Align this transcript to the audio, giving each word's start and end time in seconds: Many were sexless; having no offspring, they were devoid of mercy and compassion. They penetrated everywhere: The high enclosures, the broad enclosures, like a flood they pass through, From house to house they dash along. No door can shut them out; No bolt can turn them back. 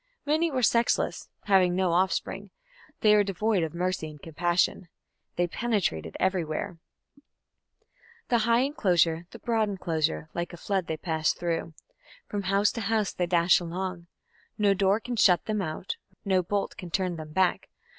Many 0.25 0.49
were 0.49 0.63
sexless; 0.63 1.29
having 1.43 1.75
no 1.75 1.91
offspring, 1.91 2.49
they 3.01 3.13
were 3.15 3.23
devoid 3.23 3.61
of 3.61 3.75
mercy 3.75 4.09
and 4.09 4.19
compassion. 4.19 4.89
They 5.35 5.45
penetrated 5.45 6.17
everywhere: 6.19 6.79
The 8.29 8.39
high 8.39 8.61
enclosures, 8.61 9.25
the 9.29 9.37
broad 9.37 9.69
enclosures, 9.69 10.25
like 10.33 10.53
a 10.53 10.57
flood 10.57 10.87
they 10.87 10.97
pass 10.97 11.33
through, 11.33 11.75
From 12.25 12.41
house 12.41 12.71
to 12.71 12.81
house 12.81 13.13
they 13.13 13.27
dash 13.27 13.59
along. 13.59 14.07
No 14.57 14.73
door 14.73 14.99
can 14.99 15.17
shut 15.17 15.45
them 15.45 15.61
out; 15.61 15.97
No 16.25 16.41
bolt 16.41 16.77
can 16.77 16.89
turn 16.89 17.17
them 17.17 17.31
back. 17.31 17.69